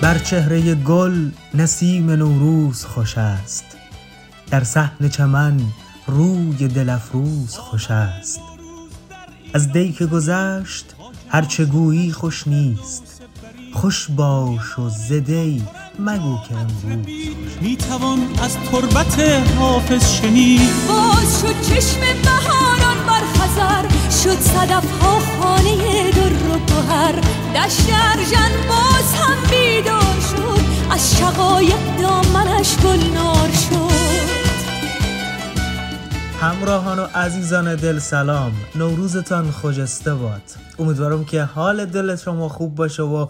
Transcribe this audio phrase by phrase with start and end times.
[0.00, 3.64] بر چهره گل نسیم نوروز خوش است.
[4.50, 5.60] در صحن چمن
[6.06, 8.40] روی دل افروز خوش است.
[9.54, 10.94] از دی که گذشت
[11.28, 13.22] هرچه گویی خوش نیست.
[13.72, 15.62] خوش باش و زدی
[15.98, 17.06] مگو که امروز
[17.60, 19.20] می‌توان از تربت
[19.58, 20.70] حافظ شنید.
[20.88, 23.99] باز شد چشم بهاران بر خزر.
[24.24, 27.12] شد صدف ها خانه در و گوهر
[27.54, 30.60] دشت ارژن باز هم بیدار شد.
[30.90, 34.50] از شقایق دامنش گلنار شد.
[36.40, 38.52] همراهان و عزیزان دل سلام.
[38.74, 40.42] نوروزتان خجسته باد.
[40.78, 43.26] امیدوارم که حال دل شما خوب باشه و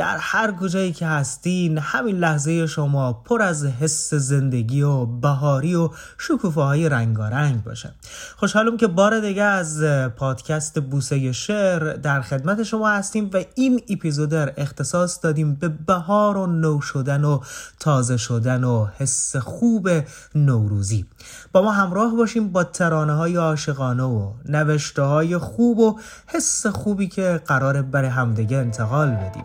[0.00, 5.90] در هر کجایی که هستین همین لحظه شما پر از حس زندگی و بهاری و
[6.18, 7.94] شکوفه رنگارنگ باشه.
[8.36, 9.82] خوشحالم که بار دیگه از
[10.16, 16.46] پادکست بوسه شعر در خدمت شما هستیم و این اپیزود اختصاص دادیم به بهار و
[16.46, 17.40] نو شدن و
[17.78, 19.88] تازه شدن و حس خوب
[20.34, 21.06] نوروزی.
[21.52, 27.08] با ما همراه باشیم با ترانه های عاشقانه و نوشته های خوب و حس خوبی
[27.08, 29.44] که قرار برای همدیگه انتقال بدیم.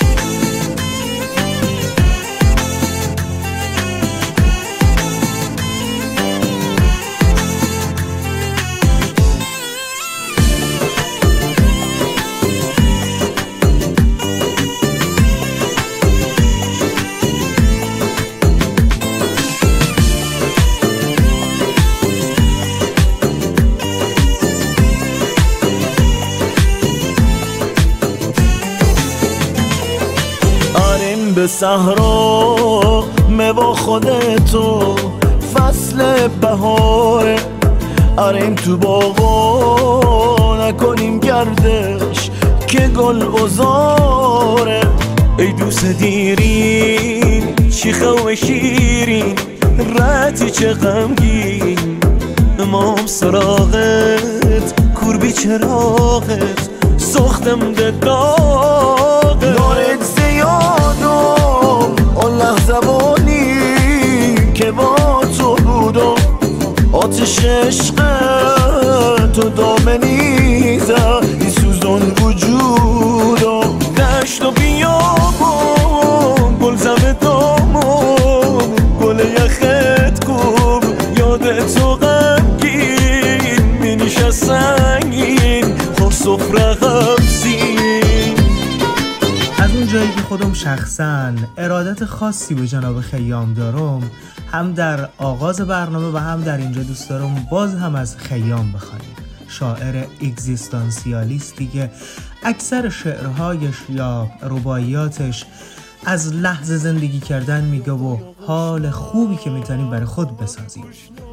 [31.41, 33.03] به صحرا
[33.55, 34.95] با خودتو
[35.53, 37.35] فصل بهاره
[38.17, 42.29] آریم تو باغا نکنیم گردش
[42.67, 44.81] که گل بزاره
[45.37, 49.35] ای دوست دیرین چیخه و شیرین
[49.99, 51.97] رتی چه غمگین.
[52.59, 60.20] امام سراغت کوربی چراغت سختم ده داغت
[67.21, 67.95] آتش عشق
[69.33, 75.79] تو دامنی زد این سوزان وجودم دشت و بیابون.
[76.61, 80.83] گل زم دامون گل یخت کوب
[81.17, 86.71] یاد تو غمگین مینیش سنگین خب سفره
[89.91, 94.11] جایی که خودم شخصا ارادت خاصی به جناب خیام دارم
[94.51, 99.01] هم در آغاز برنامه و هم در اینجا دوست دارم باز هم از خیام بخوایم
[99.47, 101.91] شاعر اگزیستانسیالیستی که
[102.43, 105.45] اکثر شعرهایش یا رباعیاتش
[106.05, 108.17] از لحظه زندگی کردن میگه و
[108.47, 110.85] حال خوبی که می‌تونیم برای خود بسازیم.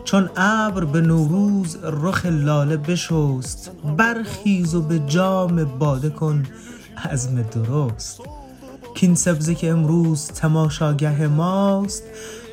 [0.04, 6.43] چون ابر به نوروز رخ لاله بشست برخیز و به جام باده کن
[7.10, 8.20] عزم درست.
[8.94, 12.02] کین سبزی که امروز تماشاگه ماست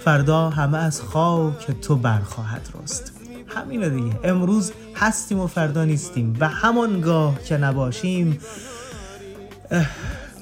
[0.06, 3.12] فردا همه از خاک تو برخواهد رست.
[3.48, 4.20] همینه دیگه.
[4.24, 8.40] امروز هستیم و فردا نیستیم و همانگاه که نباشیم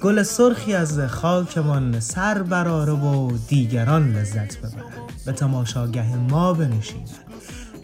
[0.01, 4.83] گل سرخی از خاکمان سر براره و دیگران لذت ببرن
[5.25, 7.03] به تماشاگه ما بنشینن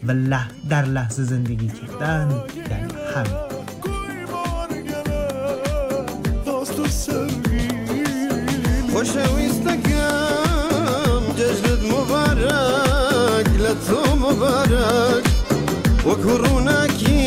[0.07, 0.39] و
[0.69, 3.49] در لحظه زندگی کردن یعنی همین.
[8.93, 9.48] خۆشەویستەکەم
[13.69, 15.25] مبارەك
[16.07, 17.21] وەکو ڕووناکی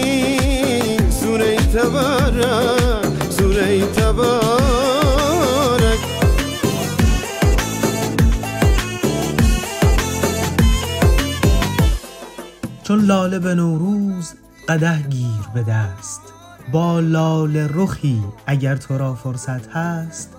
[1.18, 2.56] سوورەی تەبارە
[3.36, 6.02] سوورەی تەبارەك
[12.82, 14.34] چون لاله به نوروز
[14.68, 16.22] قده گیر به دست
[16.72, 20.30] با لاله رخی اگر تو را فرصت هست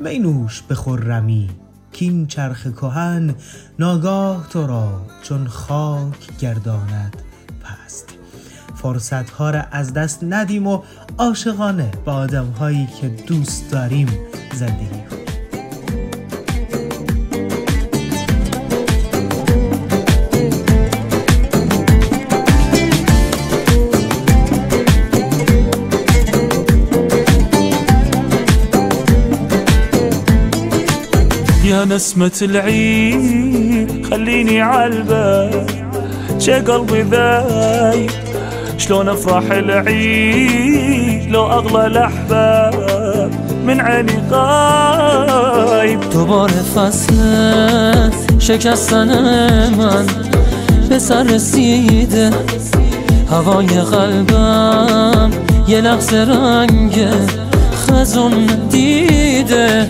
[0.00, 1.61] مینوش به خرمی
[1.92, 3.34] کین چرخ کهن
[3.78, 7.16] ناگاه تو را چون خاک گرداند
[7.62, 8.08] پست.
[8.74, 10.82] فرصت ها را از دست ندیم و
[11.18, 14.08] عاشقانه با آدم هایی که دوست داریم
[14.54, 15.21] زندگی کنیم.
[31.84, 35.66] نسمة العيد خليني عالبال.
[36.38, 38.10] شي قلبي ذايب
[38.78, 43.30] شلون أفرح العيد لو أغلى الأحباب؟
[43.66, 46.00] من عيني غايب.
[46.10, 47.14] دوباره فصل
[48.38, 49.08] شکستن
[49.78, 50.06] من
[50.88, 52.30] به سر رسیده
[53.30, 55.30] هوای قلبم
[55.68, 57.06] یه لحظه رنگ
[57.74, 59.88] خزون دیده.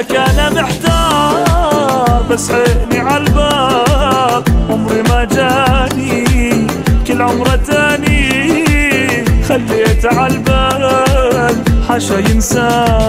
[0.00, 6.66] ذاك انا محتار بس عيني عالباب عمري ما جاني
[7.06, 9.24] كل عمره تاني.
[9.48, 11.56] خليت عالبال
[11.88, 13.08] حاشا ينسان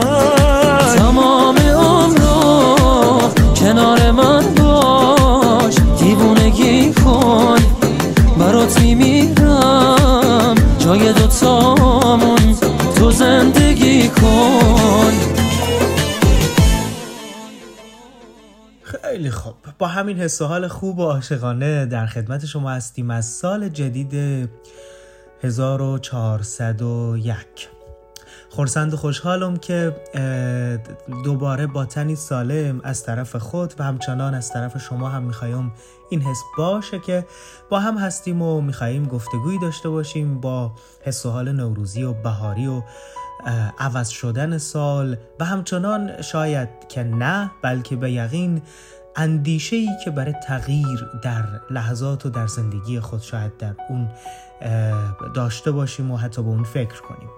[0.98, 3.20] تمام عمرو
[3.60, 5.76] کنار من باش.
[6.00, 7.60] دیوونگی کن
[8.38, 10.56] برات میمیرم.
[10.80, 12.58] جای دوتامون
[12.96, 15.41] تو زندگی کن.
[19.22, 19.54] خیلی خوب.
[19.80, 24.50] با همین حس و حال خوب و عاشقانه در خدمت شما هستیم از سال جدید
[25.44, 27.36] 1401
[28.50, 29.96] خورسند و خوشحالم که
[31.24, 35.72] دوباره با تنی سالم از طرف خود و همچنان از طرف شما هم می‌خوایم
[36.10, 37.26] این حس باشه که
[37.70, 40.72] با هم هستیم و می‌خواهیم گفتگویی داشته باشیم با
[41.02, 42.82] حس و حال نوروزی و بهاری و
[43.80, 48.62] عوض شدن سال و همچنان شاید که نه بلکه به یقین
[49.16, 54.10] اندیشه ای که برای تغییر در لحظات و در زندگی خود شاید در اون
[55.34, 57.30] داشته باشیم و حتی به اون فکر کنیم.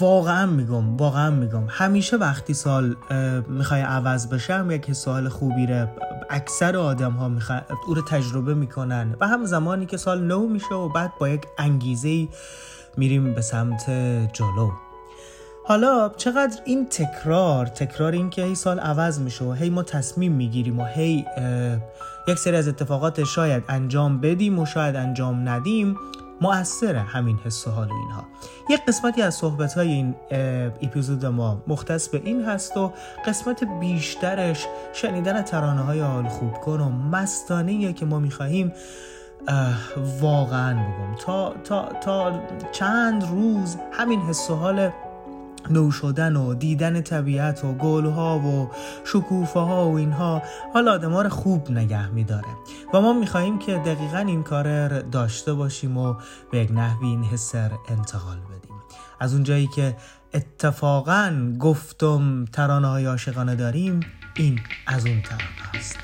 [0.00, 1.64] واقعا میگم واقعا میگم.
[1.68, 2.96] همیشه وقتی سال
[3.48, 5.88] می‌خوای عوض بشه یک سال خوبی ره
[6.30, 7.60] اکثر آدم ها میخوا...
[7.86, 9.16] او رو تجربه می‌کنن.
[9.20, 12.28] و هم زمانی که سال نو میشه و بعد با یک انگیزه
[12.96, 13.90] میریم به سمت
[14.32, 14.70] جلو.
[15.66, 20.32] حالا چقدر این تکرار تکرار این که هی سال عوض میشه و هی ما تصمیم
[20.32, 21.26] می‌گیریم و هی
[22.28, 25.96] یک سری از اتفاقات شاید انجام بدیم و شاید انجام ندیم
[26.40, 28.24] مؤثره همین حس و حال و اینها.
[28.70, 30.14] یک قسمتی از صحبت های این
[30.82, 32.92] اپیزود ما مختص به این هست و
[33.26, 38.72] قسمت بیشترش شنیدن ترانه های حال خوب کن و مستانه که ما می‌خواهیم
[40.20, 41.14] واقعا بگم.
[41.20, 42.40] تا, تا, تا
[42.72, 44.90] چند روز همین حس و حال
[45.70, 48.70] نو شدن و دیدن طبیعت و گلها و
[49.04, 50.42] شکوفه ها و اینها
[50.74, 52.48] حالا آدم رو خوب نگه میداره.
[52.94, 56.14] و ما میخواییم که دقیقا این کار رو داشته باشیم و
[56.50, 58.76] به یک نحوی این حس رو انتقال بدیم.
[59.20, 59.96] از اونجایی که
[60.34, 64.00] اتفاقا گفتم ترانه های عاشقانه داریم
[64.34, 65.98] این از اون ترانه است.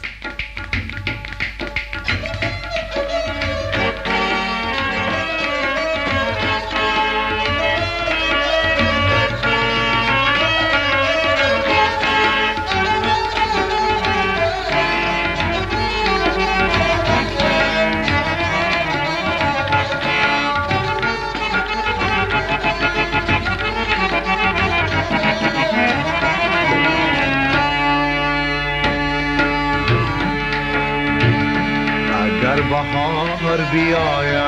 [33.50, 34.40] بهار بیاید.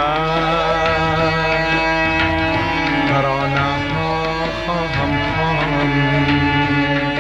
[3.09, 3.61] ترانه
[3.95, 4.25] ها
[4.67, 7.19] خواهم خواند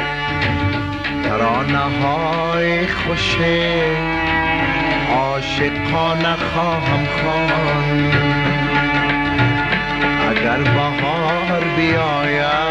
[1.24, 3.36] ترانه های خوش
[5.10, 8.14] عاشقانه خواهم خواند
[10.30, 12.62] اگر بهار بیاید.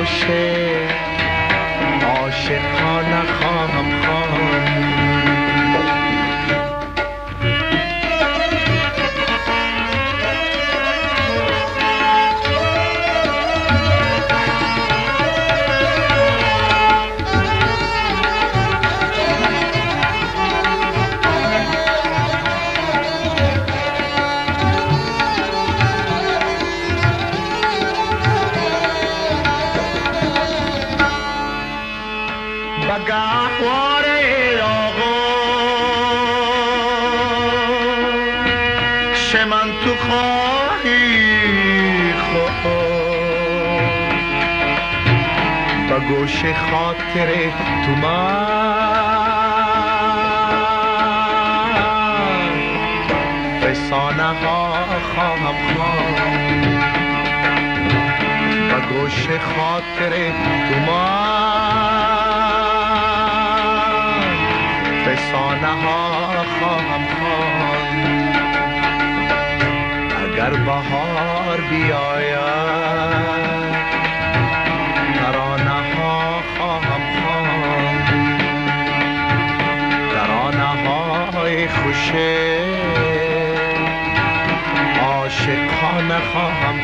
[0.00, 0.24] های خوش
[2.04, 4.19] عاشقانه خواهم خواند
[46.10, 47.28] گوش خاطر
[47.84, 48.40] تو من
[53.62, 54.74] فسانه ها
[55.14, 56.66] خواهم خواند
[58.72, 60.12] و گوش خاطر
[60.68, 61.89] تو من
[65.20, 68.36] افسانه ها خواهم خواند
[70.22, 72.40] اگر بهار بیاید
[75.14, 78.42] ترانه ها خواهم خواند
[80.12, 82.60] ترانه های خوشه
[85.02, 86.79] عاشقانه خواهم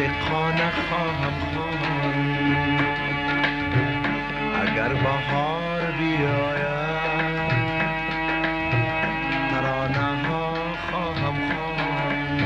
[0.00, 2.80] عاشقانه خواهم خواند.
[4.62, 7.50] اگر بهار بیاید
[9.50, 10.54] ترانه ها
[10.90, 12.40] خواهم خواند.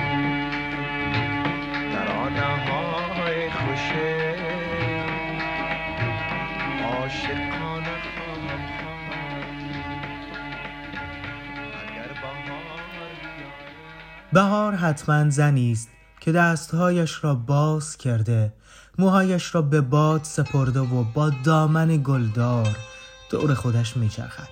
[1.93, 4.35] ترانه های خوشه
[6.83, 9.15] خواهم بیاید.
[14.33, 15.94] بهار حتما زنی است.
[16.25, 18.53] که دستهایش را باز کرده
[18.99, 22.77] موهایش را به باد سپرده و با دامن گلدار
[23.31, 24.49] دور خودش میچرخد.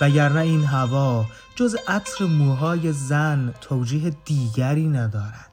[0.00, 1.26] وگرنه این هوا
[1.56, 5.50] جز عطر موهای زن توجیه دیگری ندارد.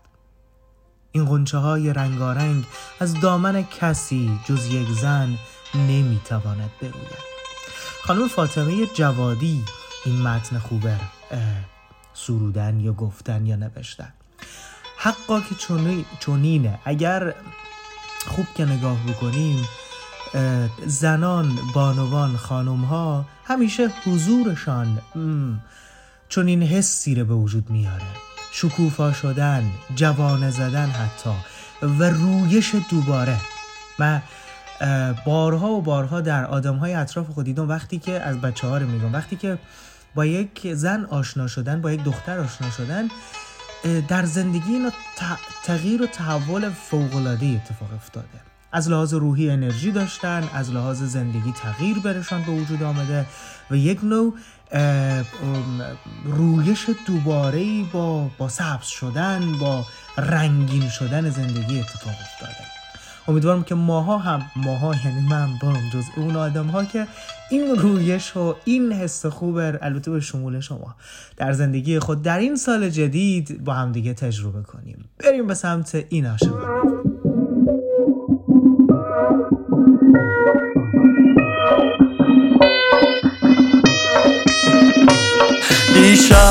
[1.12, 2.66] این غنچه های رنگارنگ
[3.00, 5.38] از دامن کسی جز یک زن
[5.76, 7.32] نمی‌تواند بروید
[8.04, 9.64] خانم فاطمه جوادی
[10.06, 10.96] این متن خوبه
[12.14, 14.14] سرودن یا گفتن یا نوشتن.
[15.04, 16.80] حقا که چونی- چونینه.
[16.86, 17.34] اگر
[18.28, 19.68] خوب که نگاه بکنیم
[20.86, 25.02] زنان بانوان خانم ها همیشه حضورشان
[26.30, 28.06] چون این حسی رو به وجود میاره.
[28.52, 31.30] شکوفا شدن جوانه زدن حتی
[31.84, 33.38] و رویش دوباره.
[34.82, 38.78] اه، بارها و بارها در آدم های اطراف خود دیدم وقتی که از بچه ها
[38.78, 39.14] رو میگم.
[39.14, 39.58] وقتی که
[40.16, 43.08] با یک زن آشنا شدن با یک دختر آشنا شدن
[44.08, 44.92] در زندگی اینا
[45.64, 48.28] تغییر و تحول فوق‌العاده اتفاق افتاده.
[48.72, 53.26] از لحاظ روحی انرژی داشتن از لحاظ زندگی تغییر برشان به وجود آمده
[53.72, 54.34] و یک نوع
[56.26, 59.86] رویش دوباره با با سبز شدن با
[60.18, 62.81] رنگین شدن زندگی اتفاق افتاده.
[63.32, 67.08] امیدوارم که ماها هم ماها یعنی من برم جز اون آدم ها که
[67.52, 70.96] این رویش و این حس خوب البته به شمول شما.
[71.38, 75.06] در زندگی خود در این سال جدید با هم دیگه تجربه کنیم.
[75.18, 76.91] بریم به سمت این عاشقانه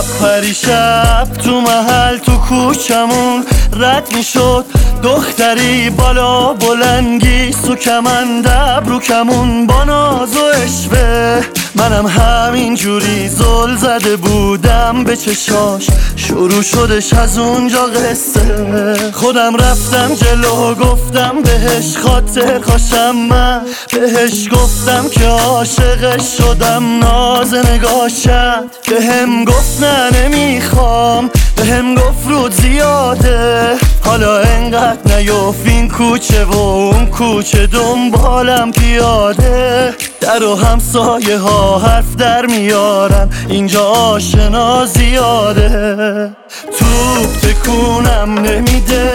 [0.01, 3.45] دیشب پریشب تو محل تو کوچمون
[3.77, 4.65] رد می‌شد.
[5.03, 11.43] دختری بالا بلنگی سو کمند ابرو کمون با ناز و اشوه
[11.75, 15.87] منم همین جوری زل زده بودم به چشاش.
[16.17, 19.11] شروع شدش از اونجا قصه.
[19.13, 23.61] خودم رفتم جلو گفتم بهش خاطر خوشم من.
[23.93, 31.31] بهش گفتم که عاشقش شدم ناز نگاه کرد بهم گفت نه نمی‌خوام.
[31.57, 33.77] بهم گفت رود زیاده.
[34.05, 39.95] حالا انقدر نیفت این کوچه و اون کوچه دنبالم پیاده.
[40.21, 43.29] در و همسایه ها حرف در میارن.
[43.49, 46.31] اینجا آشنا زیاده.
[46.79, 49.13] توپ تکونم نمیده.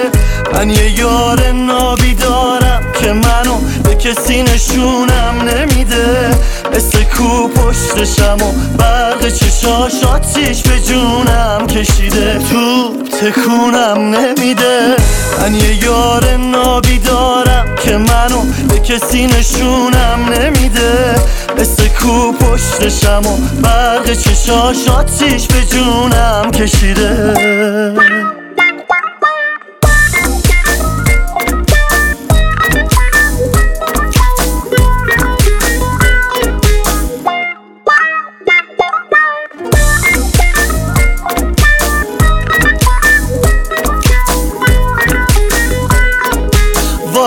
[0.54, 6.36] من یه یار نابی دارم که منو به کسی نشونم نمیده.
[6.76, 12.40] مثل کو پشتشم و برق چشاش آتیش به جونم کشیده.
[12.52, 14.96] تو تکونم نمیده.
[15.42, 17.45] من یه یار نابی دارم
[17.98, 21.16] منو به کسی نشونم نمیده.
[21.60, 27.34] مثل کو پشتشم و برق چشاش آتیش به جونم کشیده.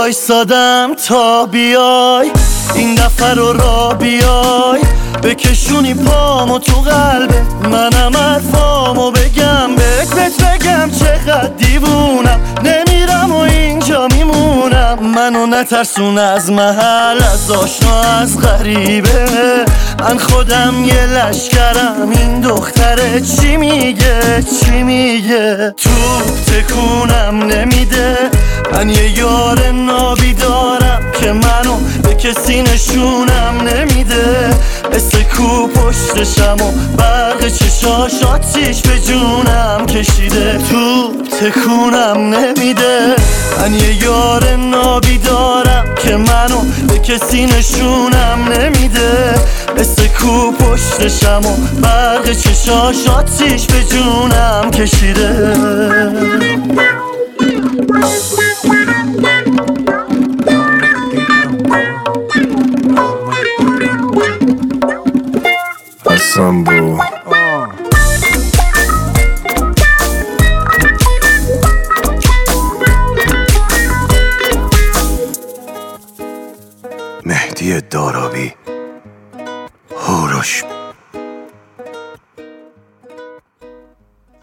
[0.09, 2.31] وایسادم تا بیای.
[2.75, 4.83] این دفعه رو را بیای.
[5.23, 9.75] بکشونی پامو تو قلبه منم حرفامو بگم.
[9.77, 12.41] بهت بگم چقدر دیوونم.
[12.65, 13.08] نمیرم
[15.19, 19.65] منو نترسون از محل از آشنا از غریبه.
[19.99, 25.91] من خودم یه لشکرم این دختره چی میگه؟ چی میگه؟ تو
[26.47, 28.17] تکونم نمیده.
[28.73, 34.51] من یه یار نابی دارم که منو به کسی نشونم نمیده.
[34.95, 40.59] مثل کو پشتشم و برق چشاش آتیش به جونم کشیده.
[40.71, 43.17] تو تکونم نمیده.
[43.59, 49.35] من یه یار نابی دارم که منو به کسی نشونم نمیده.
[49.79, 55.55] مثل کو پشتشم و برق چشاش آتیش به جونم کشیده.
[66.17, 66.99] Sambo.
[77.27, 78.53] مهدی دارابی
[79.97, 80.65] هوروش.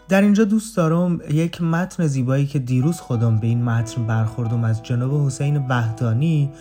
[0.08, 4.82] در اینجا دوست دارم یک متن زیبایی که دیروز خودم به این متن برخوردم از
[4.82, 6.52] جناب حسین وحدانی.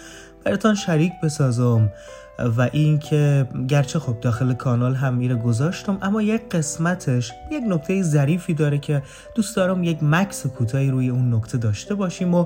[0.46, 1.92] براتان شریک بسازم.
[2.40, 8.54] و اینکه گرچه خب داخل کانال هم میره گذاشتم اما یک قسمتش یک نکته ظریفی
[8.54, 9.04] داره که
[9.36, 12.46] دوست دارم یک مکس کوتاهی روی اون نکته داشته باشیم و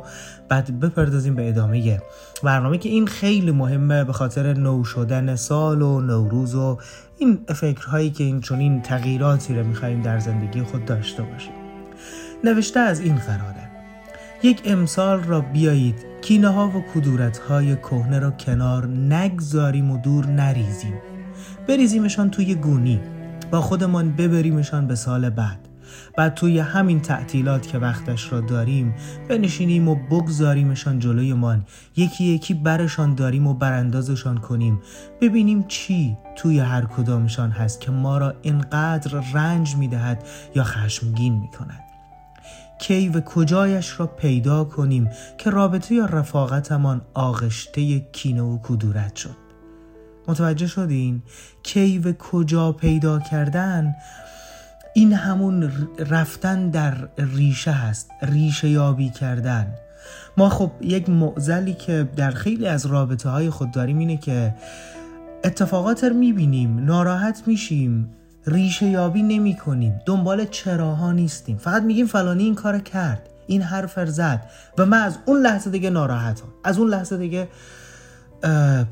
[0.50, 2.02] بعد بپردازیم به ادامه
[2.44, 6.78] برنامه که این خیلی مهمه به خاطر نو شدن سال و نوروز و
[7.18, 11.54] این فکرهایی که این چنین تغییراتی رو می‌خوایم در زندگی خود داشته باشیم.
[12.44, 13.69] نوشته از این قراره
[14.44, 20.26] یک امسال را بیایید کینه ها و کدورت های کهنه را کنار نگذاریم و دور
[20.26, 20.94] نریزیم.
[21.68, 23.00] بریزیمشان توی گونی
[23.52, 25.60] با خودمان ببریمشان به سال بعد.
[26.18, 28.96] بعد توی همین تعطیلات که وقتش را داریم
[29.30, 31.66] بنشینیم و بگذاریمشان جلویمان.
[31.96, 34.82] یکی یکی برشان داریم و براندازشان کنیم.
[35.22, 40.24] ببینیم چی توی هر کدامشان هست که ما را اینقدر رنج می‌دهد
[40.56, 41.89] یا خشمگین می‌کند.
[42.80, 49.36] کی و کجایش را پیدا کنیم که رابطه یا رفاقتمان آغشته کینه و کدورت شد.
[50.28, 51.22] متوجه شدین؟
[51.64, 53.96] کی و کجا پیدا کردن؟
[54.94, 55.72] این همون
[56.10, 59.74] رفتن در ریشه هست ریشه یابی کردن.
[60.38, 64.56] ما خب یک معزلی که در خیلی از رابطه های خود داریم اینه که
[65.44, 68.10] اتفاقات رو می‌بینیم ناراحت میشیم.
[68.48, 70.02] ریشه یابی نمی کنیم.
[70.06, 71.58] دنبال چراها نیستیم.
[71.58, 73.30] فقط میگیم فلانی این کار کرد.
[73.48, 74.50] این حرف زد.
[74.78, 76.48] و من از اون لحظه دیگه ناراحتم.
[76.64, 77.48] از اون لحظه دیگه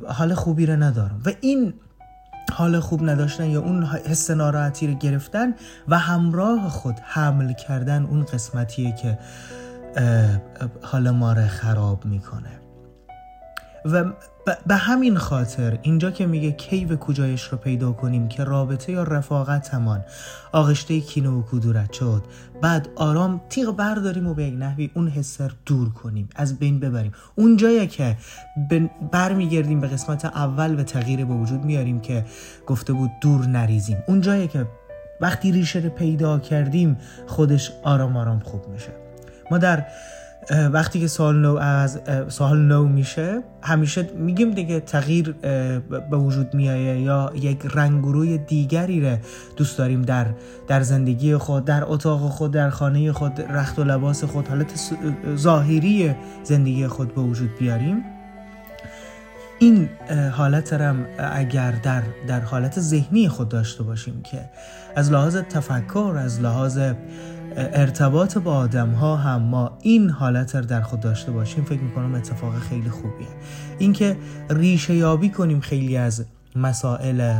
[0.08, 1.22] حال خوبی رو ندارم.
[1.26, 1.74] و این
[2.54, 5.54] حال خوب نداشتن یا اون حس ناراحتی رو گرفتن
[5.88, 9.20] و همراه خود حمل کردن اون قسمتیه که
[10.82, 12.57] حال ما رو خراب می‌کنه.
[13.92, 14.04] و
[14.68, 19.04] به همین خاطر اینجا که میگه کی و کجایش رو پیدا کنیم که رابطه یا
[19.04, 20.06] رفاقتمان
[20.52, 22.24] آغشته کینه و کدورت شد.
[22.62, 26.30] بعد آرام تیغ برداریم و به یک نحوی اون حسر دور کنیم.
[26.36, 27.12] از بین ببریم.
[27.36, 28.18] اون جایی که
[29.12, 32.26] برمیگردیم به قسمت اول و تغییر به وجود میاریم که
[32.68, 33.98] گفته بود دور نریزیم.
[34.08, 34.66] اون جایی که
[35.22, 36.98] وقتی ریشه رو پیدا کردیم
[37.28, 38.90] خودش آرام آرام خوب میشه.
[39.52, 39.86] ما در
[40.50, 45.32] وقتی که سال نو از سال نو میشه همیشه میگیم دیگه تغییر
[46.12, 49.18] به وجود میایه یا یک رنگ روی دیگری رو
[49.56, 50.26] دوست داریم در
[50.68, 54.92] در زندگی خود در اتاق خود در خانه خود رخت و لباس خود حالت
[55.36, 58.04] ظاهری زندگی خود به وجود بیاریم.
[59.60, 59.90] این
[60.32, 64.50] حالت رم اگر در, در حالت ذهنی خود داشته باشیم که
[64.96, 66.80] از لحاظ تفکر از لحاظ
[67.58, 72.16] ارتباط با آدم ها هم ما این حالت رو در خود داشته باشیم فکر می‌کنم
[72.16, 73.28] اتفاق خیلی خوبیه.
[73.78, 74.18] اینکه
[74.50, 77.40] ریشه یابی کنیم خیلی از مسائل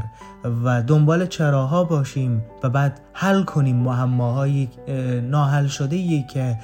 [0.64, 6.58] و دنبال چراها باشیم و بعد حل کنیم معماهای اه، ناحل شده ای که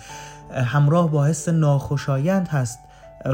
[0.54, 2.80] همراه با حس ناخوشایند هست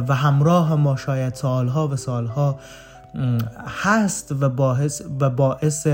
[0.08, 2.60] و همراه ما شاید سالها و سالها
[3.84, 5.88] هست و باعث و باعث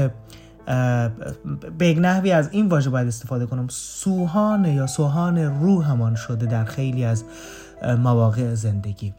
[1.78, 3.67] به یک نحوی از این واژه باید استفاده کنم.
[3.69, 7.23] سوهان یا سوهان روحمان شده در خیلی از
[7.97, 9.13] مواقع زندگی.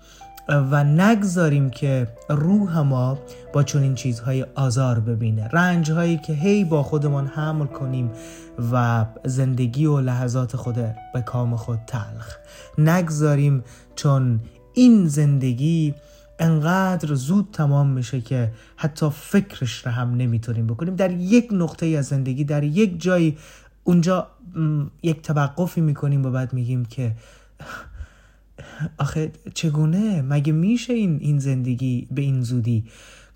[0.49, 3.19] و نگذاریم که روح ما
[3.53, 5.49] با چنین چیزهای آزار ببینه.
[5.49, 8.11] رنج هایی که هی با خودمان حمل کنیم
[8.73, 10.75] و زندگی و لحظات خود
[11.15, 12.37] به کام خود تلخ.
[12.79, 13.65] نگذاریم
[13.97, 14.41] چون
[14.75, 15.95] این زندگی
[16.39, 20.97] انقدر زود تمام میشه که حتی فکرش رو هم نمی‌تونیم بکنیم.
[20.97, 23.39] در یک نقطه از زندگی در یک جایی
[23.85, 24.27] اونجا
[25.03, 27.13] یک توقفی می‌کنیم و بعد میگیم که
[28.99, 32.85] آخه چگونه؟ مگه میشه این این زندگی به این زودی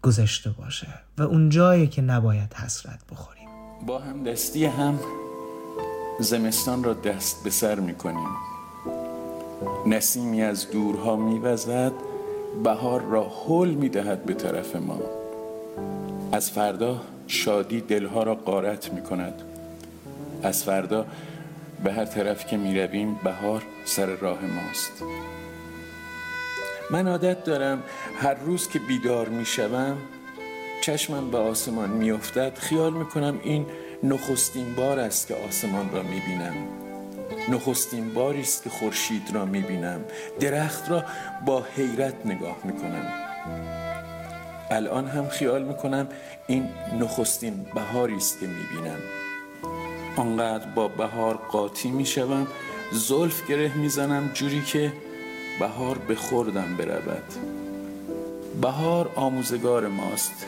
[0.02, 3.48] گذشته باشه و اون جایی که نباید حسرت بخوریم؟
[3.86, 4.98] با هم دستی هم
[6.20, 8.28] زمستان را دست به سر می کنیم
[9.86, 11.92] نسیمی از دورها می وزد
[12.64, 15.00] بهار را حل می دهد به طرف ما.
[16.32, 19.42] از فردا شادی دلها را قارت می کند
[20.42, 21.06] از فردا
[21.84, 25.02] به هر طرف که می رویم بهار سر راه ماست.
[26.90, 27.82] من عادت دارم
[28.16, 29.96] هر روز که بیدار می شوم
[30.80, 33.66] چشمم به آسمان می افتد خیال می کنم این
[34.02, 36.89] نخستین بار است که آسمان را می بینم
[37.48, 40.04] نخستین باری است که خورشید را می بینم
[40.40, 41.04] درخت را
[41.46, 43.12] با حیرت نگاه می کنم
[44.70, 46.08] الان هم خیال می کنم
[46.46, 46.68] این
[47.00, 48.98] نخستین بهاری است که می بینم
[50.16, 52.46] آنقدر با بهار قاطی می شوم
[52.92, 54.92] زلف گره می زنم جوری که
[55.60, 57.34] بهار به خوردم برود.
[58.60, 60.46] بهار آموزگار ماست.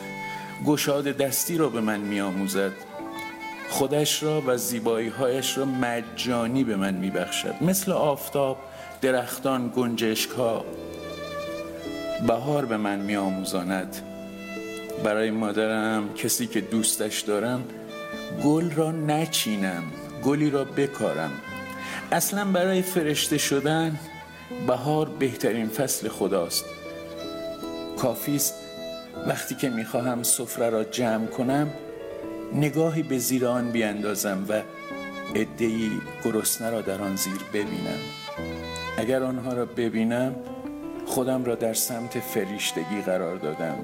[0.65, 2.71] گشاد دستی را به من می آموزد
[3.73, 8.57] خودش را و زیبایی هایش را مجانی به من می بخشد مثل آفتاب
[9.01, 10.65] درختان گنجشک ها
[12.27, 13.95] بهار به من می آموزاند
[15.03, 17.63] برای مادرم کسی که دوستش دارم
[18.43, 19.83] گل را نچینم
[20.23, 21.31] گلی را بکارم.
[22.11, 23.99] اصلا برای فرشته شدن
[24.67, 26.65] بهار بهترین فصل خداست.
[27.97, 28.53] کافی است
[29.27, 31.69] وقتی که می‌خواهم سفره را جمع کنم
[32.55, 34.61] نگاهی به زیر آن بیاندازم و
[35.35, 35.89] عدهای
[36.23, 37.99] گرسنه را در آن زیر ببینم.
[38.97, 40.35] اگر آنها را ببینم
[41.05, 43.77] خودم را در سمت فریشتگی قرار دادم.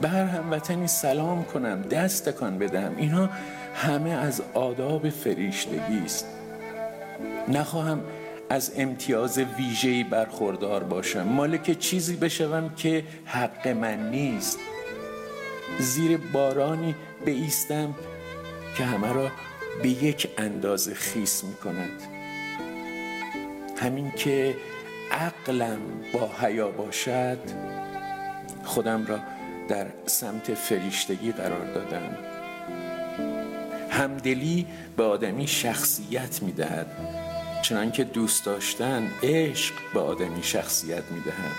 [0.00, 3.30] به هر هموطنی سلام کنم دست تکان بدم اینها
[3.74, 6.26] همه از آداب فریشتگی است.
[7.48, 8.00] نخواهم
[8.50, 11.22] از امتیاز ویژه‌ای برخوردار باشم.
[11.22, 14.58] مالک چیزی بشوم که حق من نیست.
[15.78, 17.94] زیر بارانی بیستم
[18.76, 19.30] که همه را
[19.82, 22.02] به یک اندازه خیس می کند
[23.78, 24.56] همین که
[25.10, 25.78] عقلم
[26.12, 27.38] با حیا باشد
[28.64, 29.18] خودم را
[29.68, 32.16] در سمت فریشتگی قرار دادم.
[33.90, 36.86] همدلی به آدمی شخصیت می دهد
[37.62, 41.56] چنانکه دوست داشتن عشق به آدمی شخصیت می دهد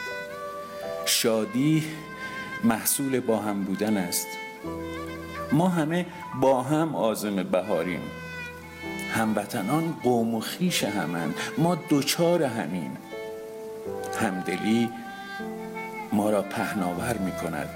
[1.05, 1.83] شادی
[2.63, 4.27] محصول با هم بودن است.
[5.51, 6.05] ما همه
[6.41, 8.01] با هم آزم بهاریم.
[9.13, 12.91] هموطنان قوم و خیش همند ما دوچار همین
[14.21, 14.89] همدلی
[16.13, 17.69] ما را پهناور می کند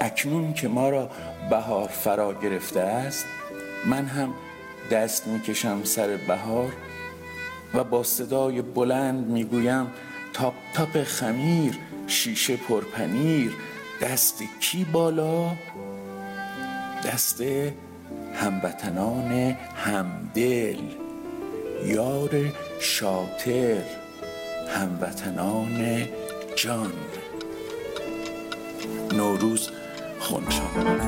[0.00, 1.10] اکنون که ما را
[1.50, 3.26] بهار فرا گرفته است
[3.86, 4.34] من هم
[4.90, 6.72] دست می کشم سر بهار
[7.74, 9.86] و با صدای بلند می گویم
[10.32, 13.52] تاپ تاپ خمیر شیشه پرپنیر
[14.02, 15.56] دست کی بالا؟
[17.04, 17.42] دست
[18.34, 20.78] هموطنان همدل.
[21.84, 22.30] یار
[22.80, 23.82] شاطر
[24.68, 26.06] هموطنان
[26.56, 26.92] جان.
[29.12, 29.70] نوروز
[30.20, 30.98] خونشان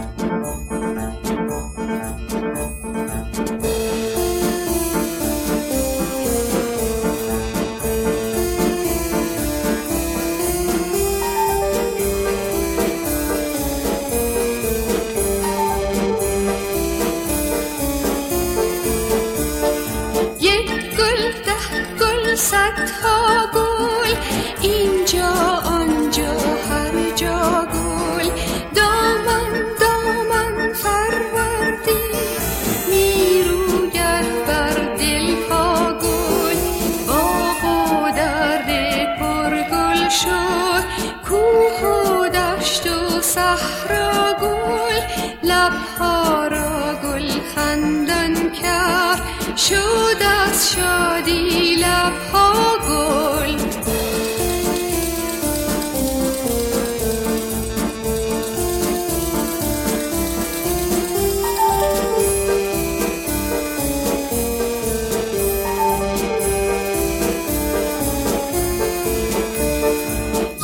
[49.71, 53.51] شد از شادی لبها گل.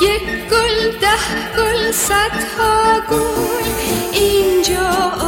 [0.01, 1.09] یک گل ده
[1.57, 3.71] گل صدها گل.
[4.13, 5.26] اینجا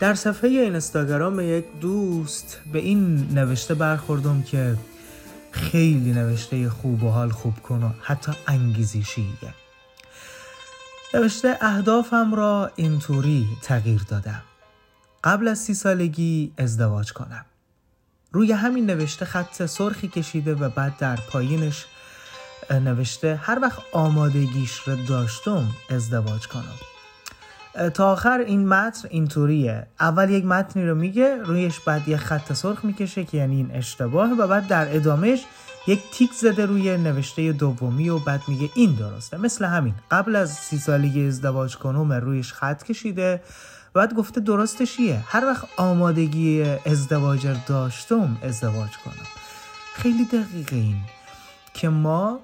[0.00, 4.76] در صفحه اینستاگرام یک دوست به این نوشته برخوردم که
[5.50, 9.54] خیلی نوشته خوب و حال خوب کن و حتی انگیزشیه
[11.14, 14.42] نوشته اهدافم را اینطوری تغییر دادم
[15.24, 17.44] قبل از سی سالگی ازدواج کنم.
[18.32, 21.86] روی همین نوشته خط سرخی کشیده و بعد در پایینش
[22.70, 26.89] نوشته هر وقت آمادگیش رو داشتم ازدواج کنم.
[27.94, 29.86] تا آخر این متن اینطوریه.
[30.00, 34.32] اول یک متنی رو میگه رویش بعد یه خط سرخ می‌کشه که یعنی این اشتباهه
[34.32, 35.44] و بعد در ادامهش
[35.86, 39.36] یک تیک زده روی نوشته دومی و بعد میگه این درسته.
[39.36, 43.42] مثل همین قبل از سی سالگی ازدواج کنم رویش خط کشیده.
[43.94, 49.26] بعد گفته درستش چیه؟ هر وقت آمادگی ازدواج داشتم ازدواج کنم.
[49.94, 50.96] خیلی دقیقه این
[51.74, 52.40] که ما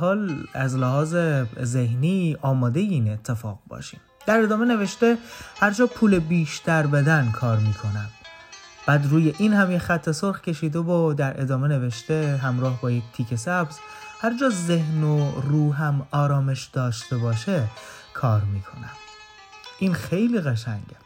[0.00, 1.16] حال از لحاظ
[1.62, 4.00] ذهنی آماده این اتفاق باشیم.
[4.26, 5.18] در ادامه نوشته
[5.60, 8.10] هر جا پول بیشتر بدن کار می‌کنم.
[8.86, 13.04] بعد روی این هم یه خط سرخ کشیده و در ادامه نوشته همراه با یک
[13.12, 13.78] تیک سبز
[14.20, 17.64] هر جا ذهن و روحم آرامش داشته باشه
[18.14, 18.90] کار می‌کنم.
[19.78, 20.96] این خیلی قشنگه.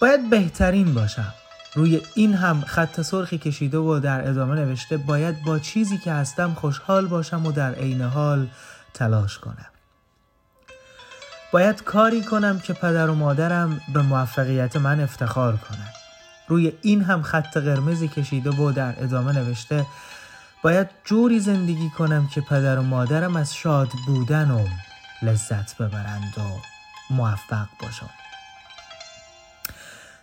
[0.00, 1.34] باید بهترین باشم.
[1.76, 6.54] روی این هم خط سرخی کشیده و در ادامه نوشته باید با چیزی که هستم
[6.54, 8.46] خوشحال باشم و در عین حال
[8.94, 9.66] تلاش کنم.
[11.52, 15.88] باید کاری کنم که پدر و مادرم به موفقیت من افتخار کنن.
[16.48, 19.86] روی این هم خط قرمزی کشیده و در ادامه نوشته
[20.62, 24.68] باید جوری زندگی کنم که پدر و مادرم از شاد بودنم
[25.22, 26.42] لذت ببرند و
[27.14, 28.25] موفق باشم.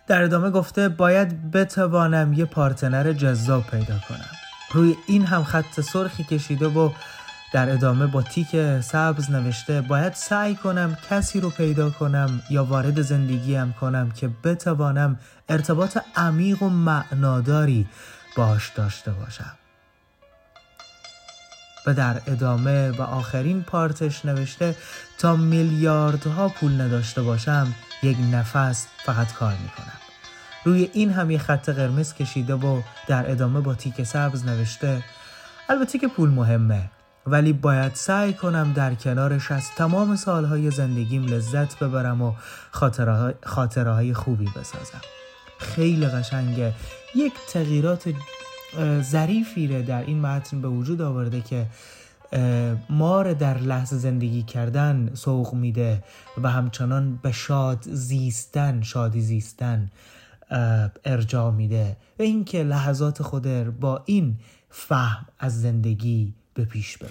[0.06, 4.30] در ادامه گفته باید بتوانم یه پارتنر جذاب پیدا کنم.
[4.72, 6.90] روی این هم خط سرخی کشیده و
[7.52, 13.02] در ادامه با تیک سبز نوشته باید سعی کنم کسی رو پیدا کنم یا وارد
[13.02, 17.86] زندگیم کنم که بتوانم ارتباط عمیق و معناداری
[18.36, 19.52] باش داشته باشم.
[21.86, 24.76] و در ادامه و آخرین پارتش نوشته
[25.18, 29.93] تا میلیاردها پول نداشته باشم یک نفس فقط کار می‌کنم.
[30.64, 35.04] روی این هم یه خط قرمز کشیده و در ادامه با تیک سبز نوشته
[35.68, 36.90] البته که پول مهمه
[37.26, 42.32] ولی باید سعی کنم در کنارش از تمام سالهای زندگیم لذت ببرم و
[42.70, 45.00] خاطره, های خوبی بسازم.
[45.58, 46.72] خیلی قشنگه.
[47.14, 48.14] یک تغییرات
[49.00, 51.66] ظریفی رو در این متن به وجود آورده که
[52.90, 56.04] ما رو در لحظه زندگی کردن سوق میده
[56.42, 59.90] و همچنان به شاد زیستن شادی زیستن.
[61.04, 64.36] ارجاع میده و اینکه لحظات خود با این
[64.70, 67.10] فهم از زندگی به پیش بره.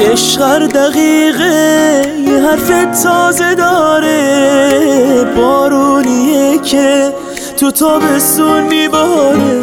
[0.00, 7.12] عشق دقیقه یه حرف تازه داره بارونیه که
[7.56, 9.62] تو تابستون میباره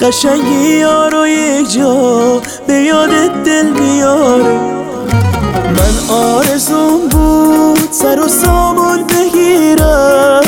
[0.00, 4.60] قشنگی یارو یک جا به یاد دل میاره.
[5.76, 10.40] من آرزون بود سر و سامون بگیرم.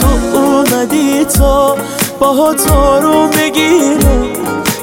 [0.00, 1.76] تو اومدی تا
[2.20, 2.54] با
[3.02, 4.26] رو بگیرم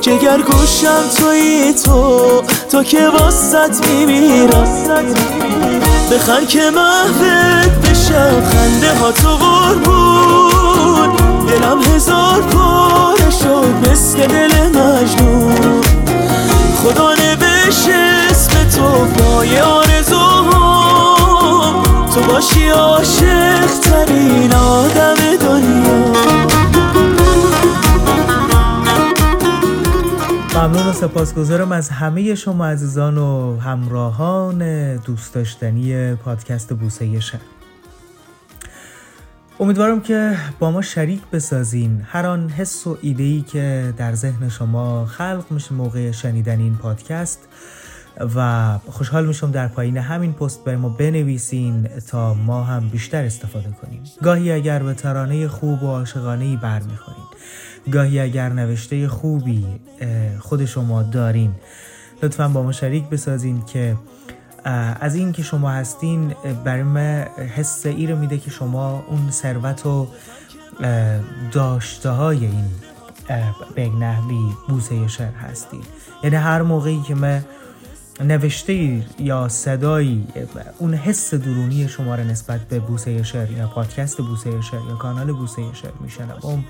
[0.02, 2.41] جگر گوشم توی تو
[2.72, 4.67] تو که واسط میمیرم.
[6.12, 10.53] بخند که محبت بشم خنده ها تو قربون
[11.54, 15.82] دلم هزار پاره شد مثل دل مجنون.
[16.76, 17.89] خدا نوشت
[18.30, 21.04] اسم تو پای آرزوهام
[22.06, 26.13] تو باشی عاشق ترین آدم دنیا.
[30.56, 37.42] ممنون و سپاسگزارم از همه شما عزیزان و همراهان دوست داشتنی پادکست بوسه شهر.
[39.63, 42.02] امیدوارم که با ما شریک بسازین.
[42.06, 47.39] هر آن حس و ایده‌ای که در ذهن شما خلق میشه موقع شنیدن این پادکست
[48.36, 53.69] و خوشحال میشم در پایین همین پست برای ما بنویسین تا ما هم بیشتر استفاده
[53.82, 54.04] کنیم.
[54.23, 57.26] گاهی اگر به ترانه خوب و عاشقانه ای برمیخورین.
[57.91, 59.65] گاهی اگر نوشته خوبی
[60.39, 61.52] خود شما دارین.
[62.23, 63.95] لطفا با ما شریک بسازین که
[64.65, 69.86] از این که شما هستین برای من حس ای رو میده که شما اون ثروت
[69.86, 70.08] و
[71.52, 72.65] داشته های این
[73.76, 75.80] به نحوی بوسه شعر هستی.
[76.23, 77.43] یعنی هر موقعی که من
[78.19, 80.28] نوشته یا صدایی
[80.78, 85.34] اون حس درونی شما رو نسبت به بوسه شعر یا پادکست بوسه شعر یا کانال
[85.34, 86.65] بوسه شعر میشنوم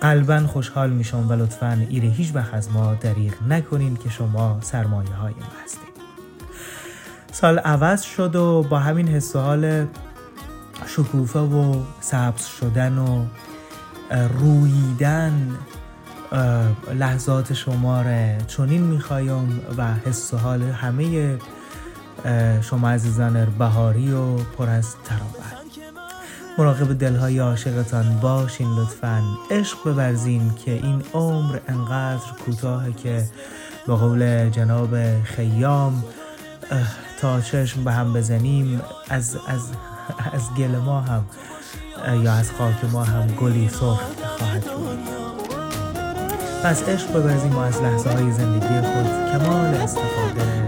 [0.00, 5.14] قلبا خوشحال میشم و لطفا ایره هیچ وقت از ما دریغ نکنین که شما سرمایه
[5.14, 5.87] های ما هستین.
[7.40, 9.86] سال عوض شد و با همین حس حال
[10.86, 13.24] شکوفه و سبز شدن و
[16.32, 21.38] اه، لحظات شما را چنین می‌خوایم و حس و حال همه
[22.60, 25.78] شما عزیزان بهاری و پر از تراوت
[26.58, 29.22] مراقب دلهای عاشقتان باشین لطفا.
[29.50, 33.24] عشق بورزین که این عمر انقدر کوتاهه که
[33.86, 36.04] با قول جناب خیام
[37.20, 39.70] تا چشم به هم بزنیم از, از,
[40.32, 41.24] از گل ما هم
[42.24, 44.00] یا از خاک ما هم گلی سرخ
[44.38, 44.98] خواهد بود
[46.64, 50.67] پس عشق بورزیم و از لحظه های زندگی خود کمال استفاده.